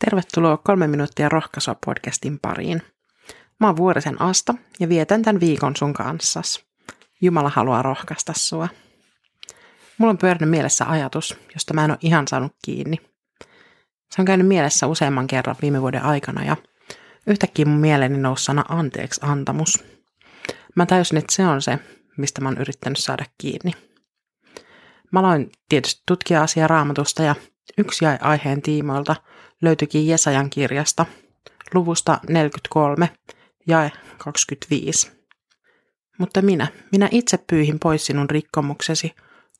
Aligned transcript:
Tervetuloa 0.00 0.56
kolme 0.56 0.86
minuuttia 0.86 1.28
rohkaisua 1.28 1.76
podcastin 1.86 2.38
pariin. 2.38 2.82
Mä 3.60 3.66
oon 3.66 3.76
Vuorisen 3.76 4.22
Asta 4.22 4.54
ja 4.80 4.88
vietän 4.88 5.22
tämän 5.22 5.40
viikon 5.40 5.76
sun 5.76 5.92
kanssas. 5.92 6.64
Jumala 7.20 7.50
haluaa 7.54 7.82
rohkaista 7.82 8.32
sua. 8.36 8.68
Mulla 9.98 10.10
on 10.10 10.18
pyörinyt 10.18 10.50
mielessä 10.50 10.84
ajatus, 10.88 11.38
josta 11.54 11.74
mä 11.74 11.84
en 11.84 11.90
ole 11.90 11.98
ihan 12.00 12.28
saanut 12.28 12.52
kiinni. 12.64 12.96
Se 14.14 14.22
on 14.22 14.24
käynyt 14.24 14.46
mielessä 14.46 14.86
useamman 14.86 15.26
kerran 15.26 15.56
viime 15.62 15.80
vuoden 15.80 16.02
aikana 16.02 16.44
ja 16.44 16.56
yhtäkkiä 17.26 17.64
mun 17.64 17.80
mieleeni 17.80 18.18
nousi 18.18 18.44
sana 18.44 18.64
anteeksi 18.68 19.20
antamus. 19.24 19.84
Mä 20.74 20.86
tajusin, 20.86 21.18
että 21.18 21.32
se 21.32 21.46
on 21.46 21.62
se, 21.62 21.78
mistä 22.16 22.40
mä 22.40 22.48
oon 22.48 22.58
yrittänyt 22.58 22.98
saada 22.98 23.24
kiinni. 23.38 23.72
Mä 25.12 25.20
aloin 25.20 25.50
tietysti 25.68 26.02
tutkia 26.06 26.42
asiaa 26.42 26.68
raamatusta 26.68 27.22
ja 27.22 27.34
yksi 27.78 28.04
jäi 28.04 28.18
aiheen 28.20 28.62
tiimoilta 28.62 29.16
löytyikin 29.62 30.06
Jesajan 30.06 30.50
kirjasta 30.50 31.06
luvusta 31.74 32.20
43 32.28 33.08
jae 33.66 33.92
25. 34.18 35.12
Mutta 36.18 36.42
minä, 36.42 36.66
minä 36.92 37.08
itse 37.10 37.38
pyyhin 37.38 37.78
pois 37.78 38.06
sinun 38.06 38.30
rikkomuksesi, 38.30 39.14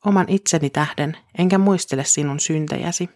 oman 0.05 0.25
itseni 0.29 0.69
tähden, 0.69 1.17
enkä 1.37 1.57
muistele 1.57 2.03
sinun 2.03 2.39
syntejäsi. 2.39 3.09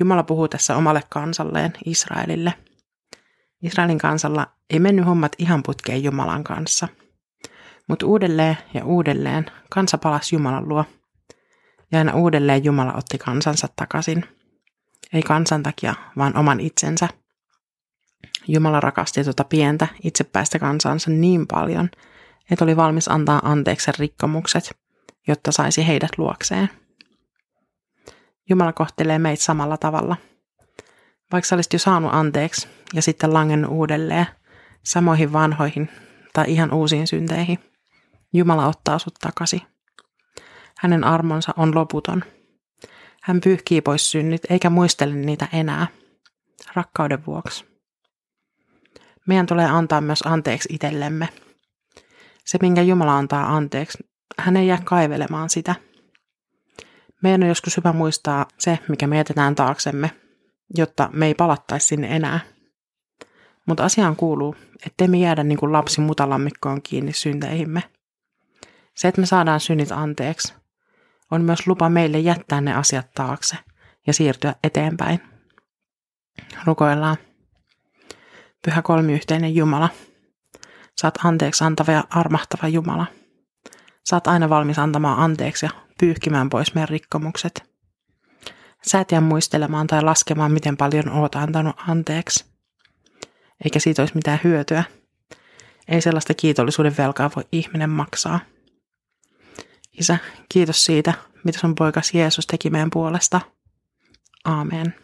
Jumala 0.00 0.22
puhuu 0.22 0.48
tässä 0.48 0.76
omalle 0.76 1.02
kansalleen, 1.08 1.72
Israelille. 1.86 2.54
Israelin 3.62 3.98
kansalla 3.98 4.46
ei 4.70 4.80
mennyt 4.80 5.06
hommat 5.06 5.32
ihan 5.38 5.62
putkeen 5.62 6.04
Jumalan 6.04 6.44
kanssa. 6.44 6.88
Mutta 7.88 8.06
uudelleen 8.06 8.56
ja 8.74 8.84
uudelleen 8.84 9.46
kansa 9.70 9.98
palasi 9.98 10.36
Jumalan 10.36 10.68
luo. 10.68 10.84
Ja 11.92 11.98
aina 11.98 12.14
uudelleen 12.14 12.64
Jumala 12.64 12.92
otti 12.92 13.18
kansansa 13.18 13.68
takaisin. 13.76 14.24
Ei 15.14 15.22
kansan 15.22 15.62
takia, 15.62 15.94
vaan 16.18 16.36
oman 16.36 16.60
itsensä. 16.60 17.08
Jumala 18.48 18.80
rakasti 18.80 19.24
tuota 19.24 19.44
pientä, 19.44 19.86
itsepäistä 20.02 20.58
kansansa 20.58 21.10
niin 21.10 21.46
paljon, 21.46 21.90
että 22.50 22.64
oli 22.64 22.76
valmis 22.76 23.08
antaa 23.08 23.40
anteeksi 23.44 23.90
rikkomukset, 23.98 24.76
jotta 25.28 25.52
saisi 25.52 25.86
heidät 25.86 26.10
luokseen. 26.18 26.70
Jumala 28.50 28.72
kohtelee 28.72 29.18
meitä 29.18 29.42
samalla 29.42 29.76
tavalla. 29.76 30.16
Vaikka 31.32 31.54
olisit 31.54 31.72
jo 31.72 31.78
saanut 31.78 32.14
anteeksi 32.14 32.68
ja 32.94 33.02
sitten 33.02 33.34
langennut 33.34 33.70
uudelleen 33.72 34.26
samoihin 34.82 35.32
vanhoihin 35.32 35.90
tai 36.32 36.44
ihan 36.48 36.72
uusiin 36.72 37.06
synteihin, 37.06 37.58
Jumala 38.32 38.66
ottaa 38.66 38.98
sut 38.98 39.14
takaisin. 39.14 39.62
Hänen 40.78 41.04
armonsa 41.04 41.52
on 41.56 41.74
loputon. 41.74 42.24
Hän 43.24 43.40
pyyhkii 43.40 43.80
pois 43.80 44.10
synnit 44.10 44.42
eikä 44.50 44.70
muistele 44.70 45.14
niitä 45.14 45.48
enää. 45.52 45.86
Rakkauden 46.74 47.26
vuoksi. 47.26 47.64
Meidän 49.26 49.46
tulee 49.46 49.66
antaa 49.66 50.00
myös 50.00 50.22
anteeksi 50.22 50.68
itsellemme. 50.72 51.28
Se, 52.44 52.58
minkä 52.62 52.82
Jumala 52.82 53.18
antaa 53.18 53.56
anteeksi, 53.56 53.98
hän 54.38 54.56
ei 54.56 54.66
jää 54.66 54.82
kaivelemaan 54.84 55.50
sitä. 55.50 55.74
Meidän 57.22 57.42
on 57.42 57.48
joskus 57.48 57.76
hyvä 57.76 57.92
muistaa 57.92 58.46
se, 58.58 58.78
mikä 58.88 59.06
me 59.06 59.16
jätetään 59.16 59.54
taaksemme, 59.54 60.10
jotta 60.76 61.10
me 61.12 61.26
ei 61.26 61.34
palattaisi 61.34 61.86
sinne 61.86 62.16
enää. 62.16 62.40
Mutta 63.66 63.84
asiaan 63.84 64.16
kuuluu, 64.16 64.56
ettei 64.86 65.08
me 65.08 65.18
jäädä 65.18 65.44
niin 65.44 65.58
kuin 65.58 65.72
lapsi 65.72 66.00
mutalammikkoon 66.00 66.82
kiinni 66.82 67.12
synteihimme. 67.12 67.82
Se, 68.94 69.08
että 69.08 69.20
me 69.20 69.26
saadaan 69.26 69.60
synnit 69.60 69.92
anteeksi, 69.92 70.54
on 71.30 71.42
myös 71.42 71.66
lupa 71.66 71.88
meille 71.88 72.18
jättää 72.18 72.60
ne 72.60 72.74
asiat 72.74 73.10
taakse 73.14 73.56
ja 74.06 74.12
siirtyä 74.12 74.54
eteenpäin. 74.64 75.20
Rukoillaan. 76.64 77.16
Pyhä 78.64 78.82
kolmiyhteinen 78.82 79.54
Jumala. 79.54 79.88
Saat 80.96 81.18
anteeksi 81.24 81.64
antava 81.64 81.92
ja 81.92 82.04
armahtava 82.10 82.68
Jumala. 82.68 83.06
Saat 84.04 84.26
aina 84.26 84.48
valmis 84.48 84.78
antamaan 84.78 85.18
anteeksi 85.18 85.66
ja 85.66 85.70
pyyhkimään 86.00 86.50
pois 86.50 86.74
meidän 86.74 86.88
rikkomukset. 86.88 87.74
Sä 88.86 89.00
et 89.00 89.12
jää 89.12 89.20
muistelemaan 89.20 89.86
tai 89.86 90.02
laskemaan, 90.02 90.52
miten 90.52 90.76
paljon 90.76 91.08
oot 91.08 91.34
antanut 91.34 91.76
anteeksi. 91.88 92.44
Eikä 93.64 93.78
siitä 93.78 94.02
olisi 94.02 94.14
mitään 94.14 94.40
hyötyä. 94.44 94.84
Ei 95.88 96.00
sellaista 96.00 96.34
kiitollisuuden 96.34 96.96
velkaa 96.98 97.30
voi 97.36 97.44
ihminen 97.52 97.90
maksaa. 97.90 98.40
Isä, 100.00 100.18
kiitos 100.48 100.84
siitä, 100.84 101.14
mitä 101.44 101.58
sun 101.58 101.74
poikas 101.74 102.14
Jeesus 102.14 102.46
teki 102.46 102.70
meidän 102.70 102.90
puolesta. 102.90 103.40
Aamen. 104.44 104.94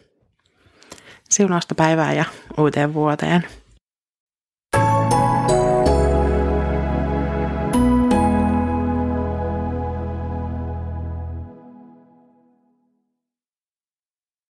Siunausta 1.29 1.75
päivää 1.75 2.13
ja 2.13 2.25
uuteen 2.57 2.93
vuoteen. 2.93 3.47